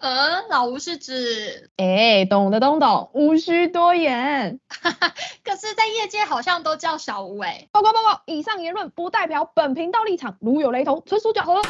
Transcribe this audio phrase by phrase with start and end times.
[0.00, 4.58] 呃，老吴是指，哎，懂的懂懂，无需多言。
[5.44, 7.68] 可是，在业界好像都叫小吴哎。
[7.70, 11.60] 报告报告，以上言论不代表本频道立场，如有雷同，纯属巧合。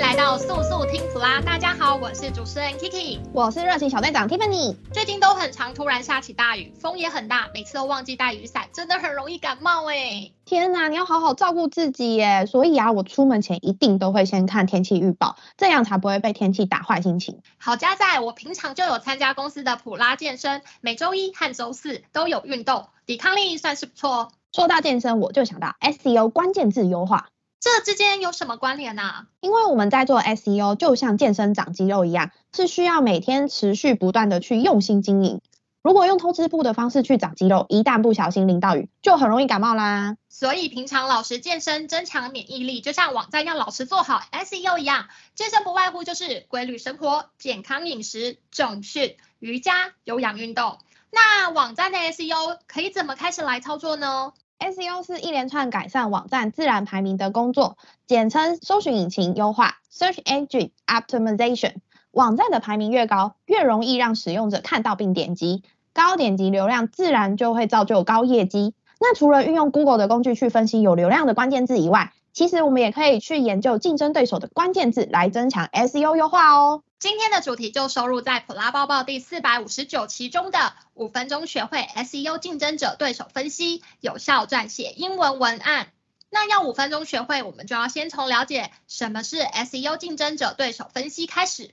[0.00, 4.74] 来到速速听普拉，大家好，我是主持人 Kiki，我是热情小队长 Tiffany。
[4.94, 10.32] 最近都很常突然下起大雨，风也很大，每次都忘记带雨伞，真的很容易感冒哎。
[10.46, 12.46] 天哪，你要好好照顾自己耶。
[12.46, 17.38] 所以啊，我出门前一定都会先看天气预报，这样才不会被天气打坏心情。
[17.58, 24.32] 好家在，我平常就有参加公司的普拉健身，每周一和周四都有运动，抵抗力算是不错。
[24.54, 27.28] 说到健身，我就想到 SEO 关键字优化。
[27.60, 29.26] 这之间有什么关联呢、啊？
[29.40, 35.42] 因为我们在做 SEO，就像健身长肌肉一样，是需要每天持续不断的去用心经营。
[35.82, 40.16] 如果用偷吃步的方式去长肌肉，一旦不小心淋到雨，就很容易感冒啦。
[40.28, 45.08] 所以平常老实健身，增强免疫力，就像网站要老实做好 SEO 一样。
[45.34, 50.78] 健身不外乎就是规律生活、健康饮食、正训、瑜伽、有氧运动。
[51.10, 61.74] 那网站的 SEO 可以怎么开始来操作呢？SEO 是一连串改善网站自然排名的工作，简称搜寻引擎优化 （Search Engine Optimization）。
[62.12, 68.74] 网站的排名越高，越容易让使用者看到并点击，高点击流量自然就会造就高业绩。
[69.00, 76.82] 那除了运用 Google 的工具去分析有流量的关键字以外，其实我们也可以去研究竞争对手的关键字来增强 SEO 优化哦。
[77.00, 80.58] 今天的主题就收录在普拉抱报第四百五十九期中的
[80.92, 85.86] 五分钟学会 SEO 竞争者对手分析，有效撰写英文文案。
[86.28, 91.70] 那要五分钟学会，我们就要先从了解什么是 SEO 竞争者对手分析开始。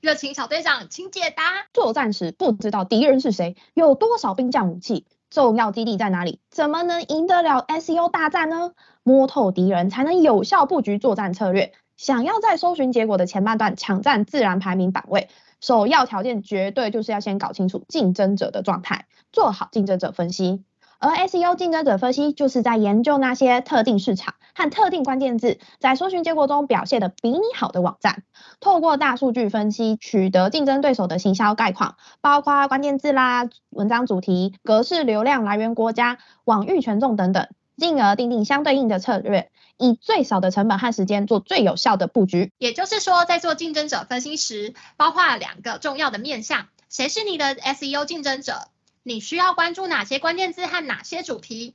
[0.00, 1.44] 热情小队长，请解答。
[1.72, 8.72] 作战时不知道敌人是谁，有多少兵将武器，重要基地在哪里，怎么能赢得了 SEO 大战呢？
[9.04, 11.72] 摸透敌人，才能有效布局作战策略。
[11.96, 15.28] 想要在搜寻结果的前半段抢占自然排名榜位，
[15.60, 20.64] 首要条件绝对就是要先搞清楚竞争者的状态，做好竞争者分析。
[21.00, 28.22] 而 SEO 竞争者分析就是在研究那些特定市场和特定关键字在搜寻结果中表现的比你好的网站，
[28.58, 37.48] 透过大数据分析取得竞争对手的行销概况，包括关键字啦、文章主题、格式、流量来源国家、网域权重等等。
[37.76, 42.52] 进而定定相对应的策略，以最少的成本和时间做最有效的布局。
[42.58, 48.68] 也就是说，在做竞争者分析时，包括两个重要的面向：谁是你的 SEO 竞争者？
[49.02, 51.74] 你需要关注哪些关键字和哪些主题？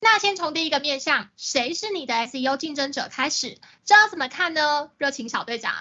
[0.00, 4.90] 那先从第一个面向，谁是你的 SEO 竞争者开始，这要怎么看呢？
[4.96, 5.72] 热情小队长。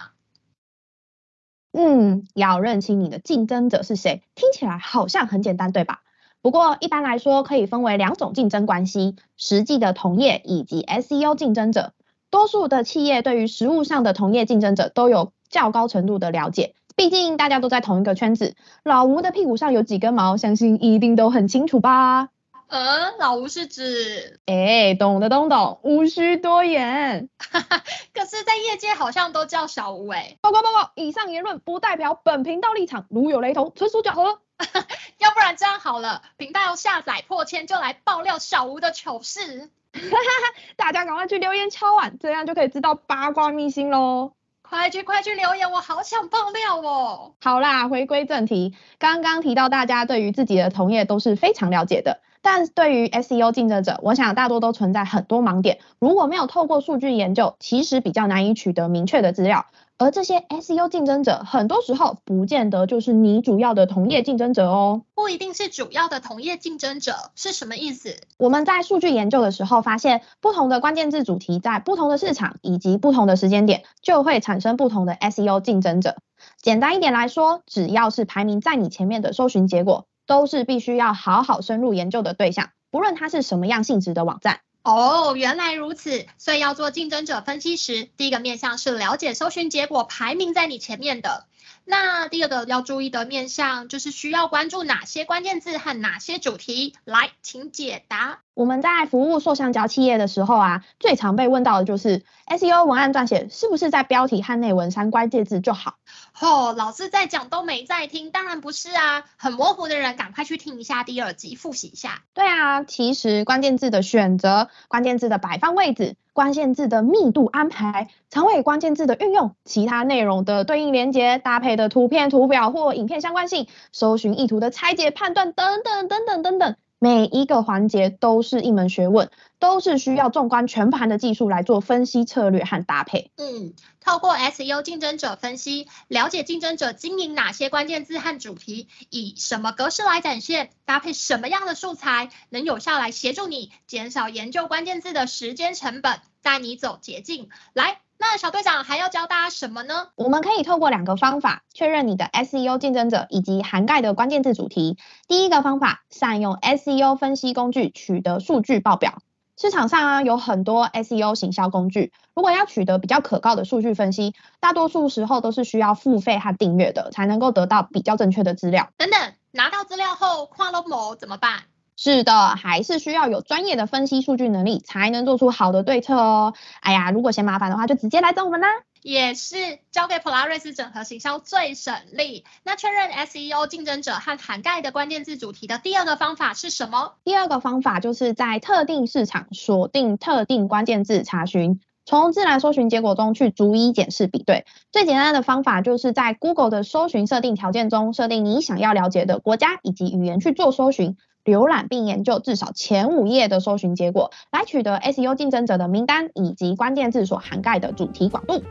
[1.72, 6.02] 嗯，要认清你的竞争者是谁，听起来好像很简单，对吧？
[6.42, 11.94] 不过一般来说，可以分为两种竞争关系：实际的同业以及 SEO 竞争者。
[12.30, 18.56] 多数的企业对于实物上的同业竞争者都有较高程度的了解，毕竟大家都在同一个圈子。
[18.84, 22.30] 老吴的屁股上有几根毛，相信一定都很清楚吧？
[22.68, 27.28] 呃，老吴是指，哎，懂的懂懂，无需多言。
[27.40, 27.84] 哈哈，
[28.14, 30.38] 可是，在业界好像都叫小吴哎。
[30.40, 34.40] 报告报告，以上言论不代表本频道立场，如有雷同，纯属巧合。
[35.20, 39.70] 要不然这样好了，频道下载破千就来爆料小吴的糗事。
[40.76, 44.34] 大家赶快去留言敲碗，这样就可以知道八卦秘辛喽。
[44.62, 47.34] 快去快去留言，我好想爆料哦。
[47.42, 55.80] 好啦，回归正题，刚刚提到大家对于自己的同业都是非常了解的，但对于 SEO 竞争者，我想大多都存在很多盲点。
[56.00, 59.66] 如果没有透过数据研究，其实比较难以取得明确的资料。
[59.98, 65.02] 而这些 SEO 竞争者，很多时候不见得就是你主要的同业竞争者哦。
[65.14, 68.16] 不一定是主要的同业竞争者是什么意思？
[68.38, 76.16] 我们在数据研究的时候发现，不同的关键字主题在不同的市场以及不同的时间点，就会产生不同的 SEO 竞争者。
[76.62, 84.60] 简单一点来说，只要是排名在你前面的搜寻结果，都是必须要好好深入研究的对象，不论它是什么样性质的网站。
[84.84, 86.28] 哦，原来如此。
[86.38, 91.48] 所以要做竞争者分析时，第一个面向是了解搜寻结果排名在你前面的。
[91.84, 96.96] 那第二个要注意的面向就是需要关注哪些关键字和哪些主题。
[97.06, 98.42] 来，请解答。
[98.60, 105.94] 我们在服务塑橡胶企业的时候啊，最常被问到的就是 SEO 文案撰写是不是在标题和内文删关键字就好？
[106.42, 112.24] 哦，老师在讲都没在听，当然不是啊，很模糊的人赶快去听一下第二集，复习一下。
[112.34, 126.76] 对啊，其实关键字的选择、关键字的摆放位置、关键字的密度安排、长尾关键字的运用、其他内容的对应连接、搭配的图片、图表或影片相关性、搜寻意图的拆解判断等等等等等等。
[127.00, 133.32] 每一个环节都是一门学问，都是需要纵观全盘的技术来做分析策略和搭配。
[133.38, 147.50] 嗯，透过 SEO 竞争者分析，了解竞争者经营哪些关键字和主题，以什么格式来展现，搭配什么样的素材，能有效来协助你减少研究关键字的时间成本，带你走捷径。
[147.74, 148.02] 来。
[148.22, 150.10] 那小队长还要教大家什么呢？
[150.16, 154.98] 我们可以透过两个方法确认你的 SEO 竞争者以及涵盖的关键字主题。
[155.30, 159.20] 第一个方法，善用 SEO 分析工具取得数据报表。
[159.56, 168.90] 市场上啊有很多 SEO 行销工具，如果要取得比较可靠的数据分析，大多数时候都是需要付费和订阅的，才能够得到比较正确的资料。
[168.98, 171.64] 等等，拿到资料后跨了模怎么办？
[172.02, 176.54] 是的，还是需要有专业的分析数据能力，才能做出好的对策哦。
[176.80, 178.70] 哎呀，如果嫌麻烦的话，就直接来找我们啦。
[179.02, 182.46] 也是，交给普拉瑞斯整合行销最省力。
[182.64, 187.16] 那确认 SEO 竞争者和涵盖的关键字主题的第二个方法是什么？
[187.26, 194.66] 第二个方法就是在特定市场锁定特定关键字查询，从自然搜寻结果中去逐一检视比对。
[194.94, 201.18] 最简单的方法就是在 Google 的搜寻设定条件中设定你想要了解的国家以及语言去做搜寻。
[201.46, 208.62] 浏览并研究至少前五页的搜寻结果，来取得 SEO 竞争者的名单以及关键字所涵盖的主题广度。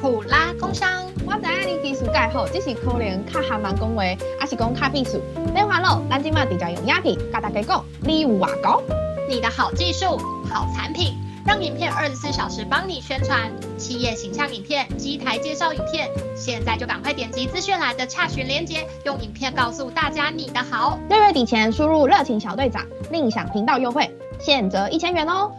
[0.00, 4.02] 普拉工商，我知影你技术介好，只是可能较含慢讲话，
[4.38, 5.20] 还是讲较避暑。
[5.54, 8.82] 别烦恼，咱今麦直接用鸦片跟大家讲，你有外高，
[9.28, 10.18] 你的好技术、
[10.50, 11.14] 好产品。
[11.46, 20.98] 让影片二十四小时帮你宣传企业形象影片、机台介绍影片，现在就赶快点击资讯栏的洽询链接，用影片告诉大家你的好。
[21.08, 24.08] 六月底前输入热情小队长，另享频道优惠，
[24.40, 25.50] 现折一千元哦。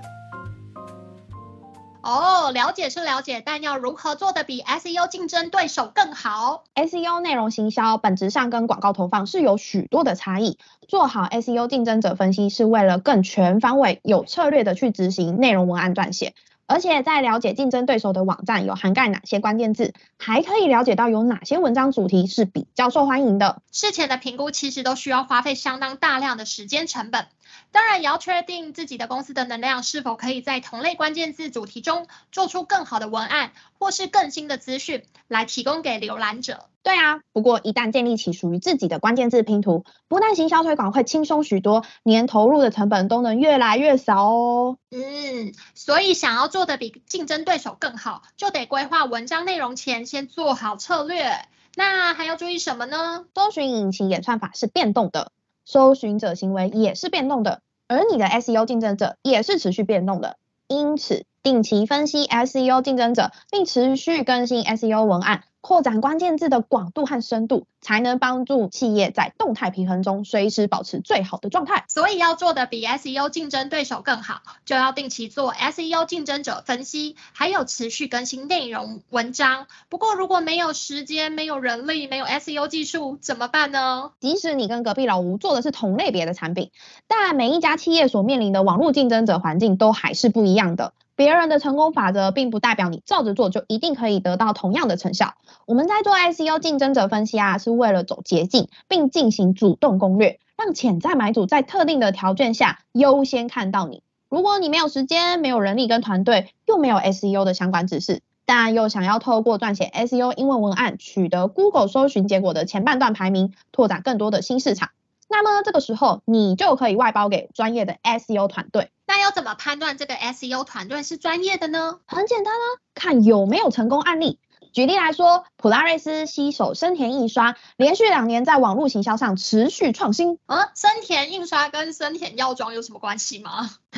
[2.03, 10.57] 哦，了解是了解，但要如何做的比 SEO 竞争对手更好？SEO 内容行销本质上跟广告投放是有许多的差异。
[10.89, 16.33] 做好 SEO 竞争者分析，是为了更全方位、有策略的去执行内容文案撰写。
[16.65, 23.61] 而且在了解竞争对手的网站有涵盖哪些关键字，还可以了解到有哪些文章主题是比较受欢迎的。
[23.71, 27.27] 事前的评估其实都需要花费相当大量的时间成本。
[27.71, 36.67] 当然也要确定自己的公司的能量是否可以在同类关键字主题中做出更好的文案，或是更新的资讯来提供给浏览者。
[36.83, 44.77] 对啊，不过一旦建立起属于自己的关键字拼图，不但行销推广会轻松许多，连投入的成本都能越来越少哦。
[44.91, 51.45] 嗯，所以想要做得比竞争对手更好，就得规划文章内容前先做好策略。
[51.75, 53.25] 那还要注意什么呢？
[53.33, 55.31] 搜寻引擎演算法是变动的。
[55.65, 60.37] 搜寻者行为也是变动的，而你的 SEO 竞争者也是持续变动的，
[60.67, 65.43] 因此定期分析 SEO 竞争者，并持续更新 SEO 文案。
[65.59, 71.83] 扩展关键字的广度和深度，才能帮助企业在动态平衡中随时保持最好的状态。
[71.87, 79.67] 所以要做的比 SEO 竞争对手更好，就要定期做 SEO 竞争者分析，还有持续更新内容文章。
[79.89, 84.11] 不过如果没有时间、没有人力、没有 SEO 技术，怎么办呢？
[84.21, 86.71] 即使你跟隔壁老吴做的是同类别的产品，
[87.07, 90.93] 但每一家企业所面临的网络竞争者环境都还是不一样的。
[91.15, 95.35] 别人的成功法则，并不代表你照着做就一定可以得到同样的成效。
[95.67, 104.01] 我们在做 SEO 竞争者分析啊，是为了走捷径，并进行主动攻略，让潜在买主在特定的条件下优先看到你。
[104.29, 114.89] 如果你没有时间、没有人力跟团队，又没有 SEO 的相关知识，但又想要透过撰写 SEO 英文文案，取得 Google 搜寻结果的前半段排名，拓展更多的新市场。
[115.29, 118.89] 那么这个时候，你就可以外包给专业的 SEO 团队。
[119.15, 121.99] 那要怎么判断这个 SEO 团队是专业的呢？
[122.07, 122.65] 很简单啊，
[122.95, 124.39] 看有没有成功案例。
[124.73, 130.39] 举例来说，普拉瑞斯携手森田印刷，连续两年在网络行销上持续创新。
[130.47, 133.69] 嗯，森田印刷跟森田药妆有什么关系吗？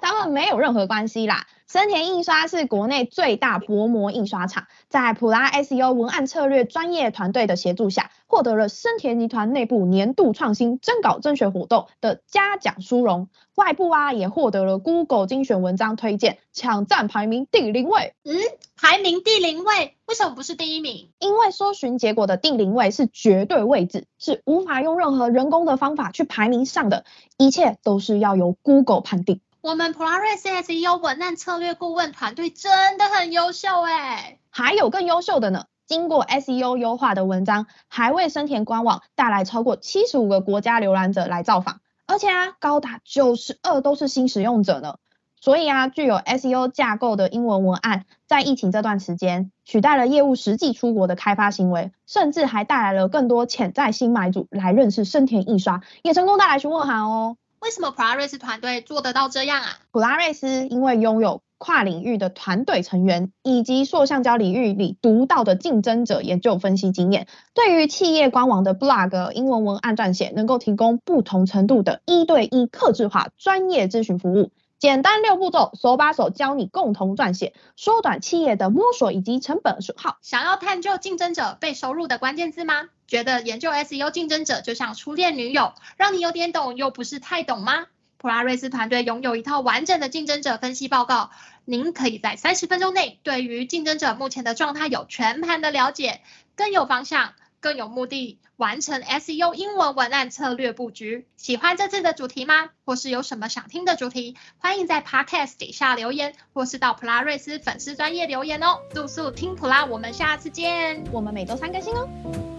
[0.00, 1.48] 他们没有任何关系啦。
[1.66, 13.28] 森田印刷是国内最大薄膜印刷厂，在普拉 SEO 文案策略专业团队的协助下，获得了森田集团内部年度创新征稿征选活动的嘉奖殊荣。
[13.54, 18.14] 外部啊，也获得了 Google 精选文章推荐，抢占排名第零位。
[18.24, 18.36] 嗯，
[18.76, 21.10] 排名第零位，为什么不是第一名？
[21.18, 27.04] 因为搜寻结果的第零位是绝对位置，是无法用任何人工的方法去排名上的，
[27.38, 29.40] 一切都是要由 Google 判定。
[29.64, 35.64] 我们普拉瑞斯 SEO 文案策略顾问团队真的很优秀哎，还有更优秀的呢。
[35.86, 44.96] 经过 SEO 优化的文章，还为生田官网带来超过七十五个国家浏览者来造访，而且啊，高达九十二都是新使用者呢。
[45.40, 57.38] 所以啊，具有 SEO 架构的英文文案，在疫情这段时间，取代了业务实际出国的开发行为，甚至还带来了更多潜在新买主来认识生田印刷，也成功带来询问函哦。
[57.64, 59.78] 为什么普拉瑞斯团队做得到这样啊？
[59.90, 74.50] 普拉瑞斯因为拥有跨领域的团队成员，以及塑橡胶领域里独到的竞争者研究分析经验，对于企业官网的 blog 英文文案撰写，能够提供不同程度的一对一客制化专业咨询服务。
[74.78, 80.18] 简单六步骤，手把手教你共同撰写，缩短企业的摸索以及成本损耗。
[80.20, 82.90] 想要探究竞争者被收录的关键字吗？
[83.06, 87.86] 觉得研究 SEO 竞争者就像初恋女友，让你有点懂又不是太懂吗？
[88.16, 91.30] 普拉瑞斯团队拥有一套完整的竞争者分析报告，
[91.64, 96.20] 您可以在三十分钟内对于竞争者目前的状态有全盘的了解，
[96.56, 97.34] 更有方向。
[97.60, 101.26] 更有目的完成 SEO 英文文案策略布局。
[101.38, 102.68] 喜欢这次的主题吗？
[102.84, 104.36] 或是有什么想听的主题？
[104.58, 108.80] 欢迎在 Podcast 底下留言，或是到普拉瑞斯粉丝专业留言哦。
[108.94, 111.04] 速速听普拉，我们下次见。
[111.10, 112.53] 我们每周三更新哦。